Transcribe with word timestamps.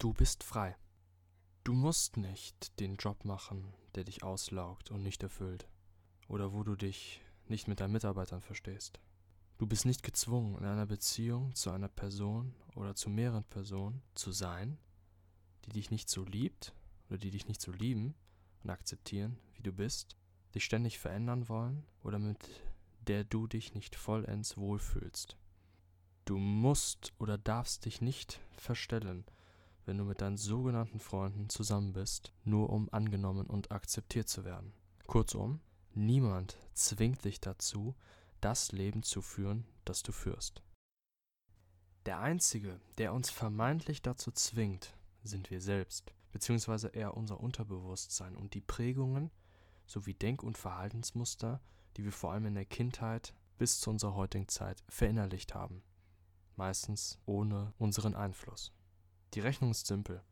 Du 0.00 0.14
bist 0.14 0.44
frei. 0.44 0.78
Du 1.62 1.74
musst 1.74 2.16
nicht 2.16 2.80
den 2.80 2.96
Job 2.96 3.26
machen, 3.26 3.74
der 3.94 4.04
dich 4.04 4.22
auslaugt 4.22 4.90
und 4.90 5.02
nicht 5.02 5.22
erfüllt. 5.22 5.68
Oder 6.26 6.54
wo 6.54 6.62
du 6.62 6.74
dich 6.74 7.20
nicht 7.48 7.68
mit 7.68 7.80
deinen 7.80 7.92
Mitarbeitern 7.92 8.40
verstehst. 8.40 8.98
Du 9.58 9.66
bist 9.66 9.84
nicht 9.84 10.02
gezwungen, 10.02 10.56
in 10.56 10.64
einer 10.64 10.86
Beziehung 10.86 11.54
zu 11.54 11.70
einer 11.70 11.90
Person 11.90 12.54
oder 12.76 12.94
zu 12.94 13.10
mehreren 13.10 13.44
Personen 13.44 14.00
zu 14.14 14.32
sein, 14.32 14.78
die 15.66 15.72
dich 15.72 15.90
nicht 15.90 16.08
so 16.08 16.24
liebt 16.24 16.72
oder 17.10 17.18
die 17.18 17.30
dich 17.30 17.46
nicht 17.46 17.60
so 17.60 17.70
lieben 17.70 18.14
und 18.64 18.70
akzeptieren, 18.70 19.38
wie 19.52 19.62
du 19.62 19.70
bist, 19.70 20.16
dich 20.54 20.64
ständig 20.64 20.98
verändern 20.98 21.46
wollen 21.50 21.84
oder 22.02 22.18
mit 22.18 22.38
der 23.06 23.24
du 23.24 23.46
dich 23.46 23.74
nicht 23.74 23.96
vollends 23.96 24.56
wohlfühlst. 24.56 25.36
Du 26.24 26.38
musst 26.38 27.12
oder 27.18 27.36
darfst 27.36 27.84
dich 27.84 28.00
nicht 28.00 28.40
verstellen, 28.56 29.26
wenn 29.84 29.98
du 29.98 30.04
mit 30.04 30.20
deinen 30.20 30.36
sogenannten 30.36 31.00
Freunden 31.00 31.48
zusammen 31.48 31.92
bist, 31.92 32.32
nur 32.44 32.70
um 32.70 32.88
angenommen 32.92 33.46
und 33.46 33.72
akzeptiert 33.72 34.28
zu 34.28 34.44
werden. 34.44 34.72
Kurzum, 35.06 35.60
niemand 35.94 36.56
zwingt 36.74 37.24
dich 37.24 37.40
dazu, 37.40 37.94
das 38.40 38.72
Leben 38.72 39.02
zu 39.02 39.22
führen, 39.22 39.66
das 39.84 40.02
du 40.02 40.12
führst. 40.12 40.62
Der 42.06 42.20
Einzige, 42.20 42.80
der 42.98 43.12
uns 43.12 43.30
vermeintlich 43.30 44.02
dazu 44.02 44.30
zwingt, 44.30 44.96
sind 45.22 45.50
wir 45.50 45.60
selbst, 45.60 46.14
beziehungsweise 46.32 46.88
eher 46.88 47.16
unser 47.16 47.40
Unterbewusstsein 47.40 48.36
und 48.36 48.54
die 48.54 48.62
Prägungen 48.62 49.30
sowie 49.86 50.14
Denk- 50.14 50.42
und 50.42 50.56
Verhaltensmuster, 50.56 51.60
die 51.96 52.04
wir 52.04 52.12
vor 52.12 52.32
allem 52.32 52.46
in 52.46 52.54
der 52.54 52.64
Kindheit 52.64 53.34
bis 53.58 53.80
zu 53.80 53.90
unserer 53.90 54.14
heutigen 54.14 54.48
Zeit 54.48 54.82
verinnerlicht 54.88 55.54
haben, 55.54 55.82
meistens 56.56 57.18
ohne 57.26 57.74
unseren 57.78 58.14
Einfluss. 58.14 58.72
Die 59.34 59.40
Rechnung 59.40 59.70
ist 59.70 59.86
simpel. 59.86 60.22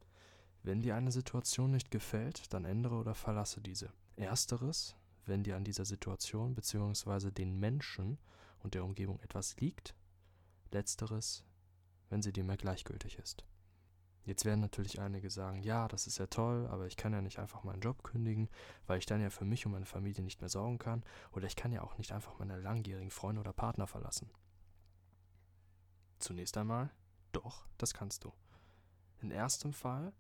Wenn 0.65 0.83
dir 0.83 0.97
eine 0.97 1.13
Situation 1.13 1.71
nicht 1.71 1.91
gefällt, 1.91 2.53
dann 2.53 2.65
ändere 2.65 2.97
oder 2.97 3.15
verlasse 3.15 3.61
diese. 3.61 3.93
Ersteres, 4.17 4.97
wenn 5.25 5.45
dir 5.45 5.57
an 5.57 5.65
dieser 5.65 5.85
Situation 5.85 6.55
bzw. 6.55 7.31
den 7.31 7.59
Menschen 7.61 8.19
und 8.61 8.75
der 8.75 8.85
Umgebung 8.85 9.21
etwas 9.21 9.57
liegt. 9.61 9.95
Letzteres, 10.73 11.45
wenn 12.11 12.23
sie 12.23 12.33
dir 12.33 12.43
mehr 12.43 12.57
gleichgültig 12.57 13.19
ist. 13.19 13.45
Jetzt 14.25 14.45
werden 14.45 14.61
natürlich 14.61 15.01
einige 15.01 15.31
sagen, 15.31 15.63
ja, 15.63 15.89
das 15.89 16.07
ist 16.07 16.19
ja 16.19 16.27
toll, 16.27 16.67
aber 16.67 16.87
ich 16.87 16.97
kann 16.97 17.15
ja 17.15 17.23
nicht 17.23 17.39
einfach 17.39 17.65
meinen 17.65 17.81
Job 17.81 18.03
kündigen, 18.03 18.51
weil 18.87 18.99
ich 18.99 19.07
dann 19.07 19.23
ja 19.23 19.31
für 19.31 19.47
mich 19.47 19.65
und 19.65 19.73
meine 19.73 19.87
Familie 19.87 20.23
nicht 20.23 20.41
mehr 20.41 20.51
sorgen 20.51 20.79
kann, 20.79 21.03
oder 21.33 21.47
ich 21.47 21.57
kann 21.57 21.73
ja 21.73 21.83
auch 21.83 21.97
nicht 21.97 22.13
einfach 22.13 22.39
meine 22.39 22.59
langjährigen 22.59 23.11
Freunde 23.11 23.41
oder 23.41 23.55
Partner 23.55 23.87
verlassen. 23.87 24.29
Zunächst 26.19 26.59
einmal, 26.59 26.91
doch, 27.33 27.65
das 27.79 27.95
kannst 27.95 28.25
du. 28.25 28.33
In 29.21 29.31
erstem 29.31 29.73
Fall, 29.73 30.13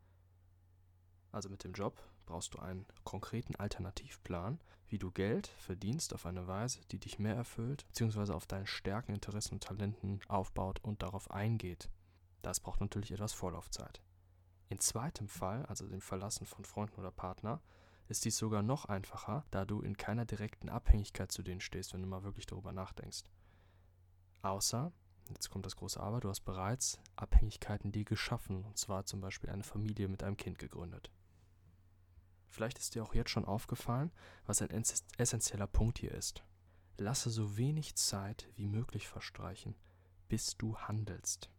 also 1.31 1.48
mit 1.48 1.64
dem 1.64 1.72
Job, 1.72 2.03
brauchst 2.26 2.54
du 2.54 2.59
einen 2.59 2.86
konkreten 3.04 3.56
Alternativplan, 3.56 4.60
wie 4.88 4.98
du 4.98 5.10
Geld 5.10 5.47
verdienst 5.47 6.14
auf 6.14 6.26
eine 6.26 6.47
Weise, 6.47 6.81
die 6.91 6.98
dich 6.98 7.19
mehr 7.19 7.34
erfüllt, 7.34 7.87
beziehungsweise 7.87 8.34
auf 8.34 8.47
deine 8.47 8.66
Stärken, 8.66 9.14
Interessen 9.14 9.54
und 9.54 9.62
Talenten 9.62 10.20
aufbaut 10.28 10.81
und 10.82 11.03
darauf 11.03 11.31
eingeht. 11.31 11.91
Das 12.42 12.60
braucht 12.60 12.81
natürlich 12.81 13.12
etwas 13.12 13.32
Vorlaufzeit. 13.32 14.03
In 14.69 14.81
zweitem 14.81 15.28
Fall, 15.28 15.64
also 15.66 15.87
dem 15.87 16.00
Verlassen 16.00 16.47
von 16.47 16.64
Freunden 16.64 17.00
oder 17.00 17.10
Partner, 17.10 17.62
ist 18.08 18.25
dies 18.25 18.37
sogar 18.37 18.62
noch 18.62 18.87
einfacher, 18.87 19.44
da 19.50 19.64
du 19.64 19.81
in 19.81 19.97
keiner 19.97 20.25
direkten 20.25 20.69
Abhängigkeit 20.69 21.31
zu 21.31 21.42
denen 21.42 21.60
stehst, 21.60 21.92
wenn 21.92 22.03
du 22.03 22.08
mal 22.08 22.25
wirklich 22.25 22.47
darüber 22.47 22.72
nachdenkst. 22.72 23.25
Außer, 24.42 24.92
Jetzt 25.28 25.50
kommt 25.50 25.66
das 25.66 25.76
große 25.76 26.00
Aber, 26.00 26.20
du 26.20 26.28
hast 26.28 26.40
bereits 26.40 26.98
Abhängigkeiten 27.16 27.92
dir 27.92 28.04
geschaffen, 28.04 28.64
und 28.64 28.78
zwar 28.78 29.04
zum 29.04 29.20
Beispiel 29.20 29.50
eine 29.50 29.62
Familie 29.62 30.08
mit 30.08 30.22
einem 30.22 30.36
Kind 30.36 30.58
gegründet. 30.58 31.10
Vielleicht 32.48 32.78
ist 32.78 32.94
dir 32.94 33.04
auch 33.04 33.14
jetzt 33.14 33.30
schon 33.30 33.44
aufgefallen, 33.44 34.10
was 34.46 34.62
ein 34.62 34.70
essentieller 35.18 35.66
Punkt 35.66 35.98
hier 35.98 36.12
ist. 36.12 36.42
Lasse 36.96 37.30
so 37.30 37.56
wenig 37.56 37.94
Zeit 37.94 38.48
wie 38.56 38.66
möglich 38.66 39.06
verstreichen, 39.06 39.76
bis 40.28 40.56
du 40.56 40.76
handelst. 40.76 41.50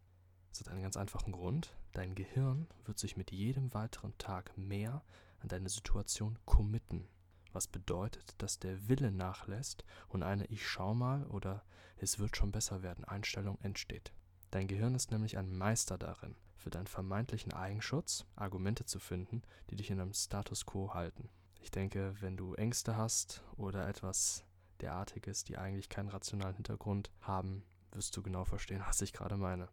Das 0.50 0.62
hat 0.62 0.70
einen 0.70 0.82
ganz 0.82 0.98
einfachen 0.98 1.32
Grund. 1.32 1.78
Dein 1.94 2.16
Gehirn 2.16 2.68
wird 2.86 2.98
sich 2.98 3.18
mit 3.18 3.32
jedem 3.32 3.74
weiteren 3.74 4.18
Tag 4.18 4.58
mehr 4.58 5.04
an 5.40 5.48
deine 5.48 5.70
Situation 5.70 6.38
committen 6.46 7.08
was 7.54 7.68
bedeutet, 7.68 8.36
dass 8.38 8.60
der 8.60 8.88
Wille 8.88 9.12
nachlässt 9.12 9.84
und 10.08 10.24
eine 10.24 10.46
Ich 10.48 10.68
schau 10.68 10.94
mal 10.94 11.26
oder 11.28 11.64
es 11.98 12.20
wird 12.20 12.38
schon 12.38 12.52
besser 12.52 12.82
werden 12.84 13.06
Einstellung 13.06 13.58
entsteht. 13.62 14.14
Dein 14.52 14.68
Gehirn 14.68 14.96
ist 14.96 15.12
nämlich 15.12 15.38
ein 15.38 15.56
Meister 15.56 15.98
darin, 15.98 16.36
für 16.56 16.70
deinen 16.70 16.88
vermeintlichen 16.88 17.54
Eigenschutz 17.54 18.26
Argumente 18.36 18.86
zu 18.86 19.00
finden, 19.00 19.44
die 19.70 19.76
dich 19.76 19.92
in 19.92 20.00
einem 20.00 20.14
Status 20.14 20.66
quo 20.66 20.94
halten. 20.94 21.30
Ich 21.62 21.72
denke, 21.72 22.16
wenn 22.22 22.38
du 22.38 22.54
Ängste 22.56 22.96
hast 22.96 23.44
oder 23.58 23.88
etwas 23.88 24.44
derartiges, 24.82 25.44
die 25.44 25.58
eigentlich 25.58 25.90
keinen 25.90 26.10
rationalen 26.10 26.56
Hintergrund 26.56 27.12
haben, 27.22 27.64
wirst 27.92 28.16
du 28.16 28.24
genau 28.24 28.46
verstehen, 28.46 28.84
was 28.88 29.02
ich 29.02 29.14
gerade 29.14 29.38
meine. 29.38 29.70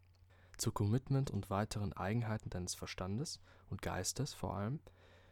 Zu 0.56 0.72
Commitment 0.72 1.31
und 1.31 1.50
weiteren 1.50 1.93
Eigenheiten 1.93 2.50
deines 2.50 2.75
Verstandes 2.75 3.41
und 3.69 3.82
Geistes 3.82 4.32
vor 4.32 4.56
allem 4.56 4.81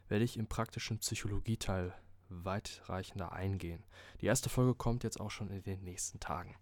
werde 0.09 0.25
ich 0.25 0.37
im 0.37 0.47
praktischen 0.47 0.99
Psychologieteil 0.99 1.95
weitreichender 2.43 3.33
eingehen. 3.33 3.85
Die 4.21 4.27
erste 4.27 4.49
Folge 4.49 4.75
kommt 4.75 5.05
jetzt 5.05 5.21
auch 5.21 5.31
schon 5.31 5.51
in 5.51 5.63
den 5.63 5.85
nächsten 5.85 6.19
Tagen. 6.19 6.57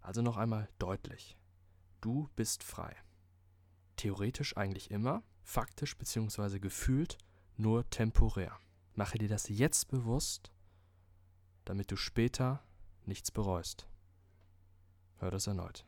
Also 0.00 0.22
noch 0.22 0.36
einmal 0.36 0.68
deutlich. 0.78 1.36
Du 2.00 2.28
bist 2.36 2.62
frei. 2.62 2.94
Theoretisch 3.96 4.56
eigentlich 4.56 4.90
immer, 4.90 5.22
faktisch 5.42 5.96
bzw. 5.96 6.60
gefühlt 6.60 7.18
nur 7.56 7.88
temporär. 7.90 8.58
Mache 8.94 9.18
dir 9.18 9.28
das 9.28 9.48
jetzt 9.48 9.88
bewusst, 9.88 10.52
damit 11.64 11.90
du 11.90 11.96
später 11.96 12.62
nichts 13.04 13.30
bereust. 13.30 13.88
Hör 15.16 15.30
das 15.30 15.46
erneut. 15.46 15.86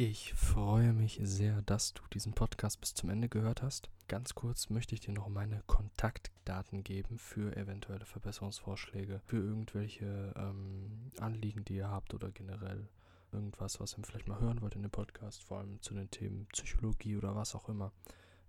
Ich 0.00 0.32
freue 0.34 0.92
mich 0.92 1.18
sehr, 1.24 1.60
dass 1.62 1.92
du 1.92 2.04
diesen 2.12 2.32
Podcast 2.32 2.80
bis 2.80 2.94
zum 2.94 3.10
Ende 3.10 3.28
gehört 3.28 3.62
hast. 3.62 3.90
Ganz 4.06 4.36
kurz 4.36 4.70
möchte 4.70 4.94
ich 4.94 5.00
dir 5.00 5.10
noch 5.10 5.28
meine 5.28 5.64
Kontaktdaten 5.66 6.84
geben 6.84 7.18
für 7.18 7.56
eventuelle 7.56 8.06
Verbesserungsvorschläge, 8.06 9.20
für 9.26 9.38
irgendwelche 9.38 10.32
ähm, 10.36 11.10
Anliegen, 11.18 11.64
die 11.64 11.74
ihr 11.74 11.90
habt 11.90 12.14
oder 12.14 12.30
generell 12.30 12.88
irgendwas, 13.32 13.80
was 13.80 13.98
ihr 13.98 14.04
vielleicht 14.04 14.28
mal 14.28 14.38
hören 14.38 14.62
wollt 14.62 14.76
in 14.76 14.82
dem 14.82 14.90
Podcast, 14.92 15.42
vor 15.42 15.58
allem 15.58 15.82
zu 15.82 15.94
den 15.94 16.08
Themen 16.12 16.46
Psychologie 16.52 17.16
oder 17.16 17.34
was 17.34 17.56
auch 17.56 17.68
immer. 17.68 17.90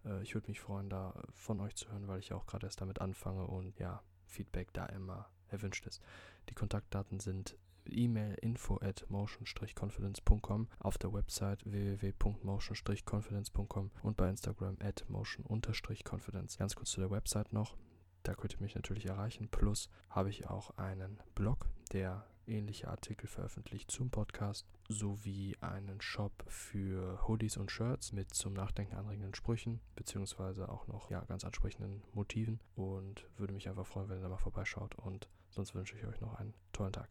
Äh, 0.05 0.21
ich 0.21 0.35
würde 0.35 0.49
mich 0.49 0.59
freuen, 0.59 0.91
da 0.91 1.19
von 1.33 1.59
euch 1.61 1.73
zu 1.73 1.89
hören, 1.89 2.07
weil 2.07 2.19
ich 2.19 2.31
auch 2.31 2.45
gerade 2.45 2.67
erst 2.67 2.79
damit 2.79 3.01
anfange 3.01 3.47
und 3.47 3.79
ja, 3.79 4.03
Feedback 4.27 4.71
da 4.73 4.85
immer 4.85 5.27
erwünscht 5.47 5.87
ist. 5.87 5.99
Die 6.49 6.53
Kontaktdaten 6.53 7.19
sind 7.19 7.57
E-Mail 7.93 8.35
info 8.41 8.79
at 8.81 9.05
motion-confidence.com, 9.09 10.67
auf 10.79 10.97
der 10.97 11.13
Website 11.13 11.63
www.motion-confidence.com 11.65 13.91
und 14.03 14.17
bei 14.17 14.29
Instagram 14.29 14.77
at 14.79 15.05
motion-confidence. 15.09 16.57
Ganz 16.57 16.75
kurz 16.75 16.91
zu 16.91 17.01
der 17.01 17.11
Website 17.11 17.53
noch. 17.53 17.77
Da 18.23 18.33
könnt 18.35 18.53
ihr 18.53 18.61
mich 18.61 18.75
natürlich 18.75 19.05
erreichen. 19.05 19.47
Plus 19.49 19.89
habe 20.09 20.29
ich 20.29 20.47
auch 20.47 20.77
einen 20.77 21.19
Blog, 21.35 21.69
der 21.93 22.25
ähnliche 22.49 22.87
Artikel 22.87 23.27
veröffentlicht 23.27 23.91
zum 23.91 24.09
Podcast, 24.09 24.65
sowie 24.87 25.55
einen 25.61 26.01
Shop 26.01 26.43
für 26.47 27.27
Hoodies 27.27 27.57
und 27.57 27.71
Shirts 27.71 28.11
mit 28.11 28.33
zum 28.33 28.53
Nachdenken 28.53 28.95
anregenden 28.95 29.35
Sprüchen, 29.35 29.79
beziehungsweise 29.95 30.69
auch 30.69 30.87
noch 30.87 31.09
ja, 31.09 31.23
ganz 31.25 31.45
ansprechenden 31.45 32.01
Motiven. 32.13 32.59
Und 32.75 33.27
würde 33.37 33.53
mich 33.53 33.69
einfach 33.69 33.85
freuen, 33.85 34.09
wenn 34.09 34.17
ihr 34.17 34.23
da 34.23 34.29
mal 34.29 34.37
vorbeischaut. 34.37 34.95
Und 34.95 35.29
sonst 35.49 35.75
wünsche 35.75 35.95
ich 35.95 36.05
euch 36.05 36.19
noch 36.21 36.35
einen 36.35 36.53
tollen 36.73 36.93
Tag. 36.93 37.09